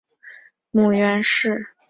[0.71, 1.75] 母袁氏。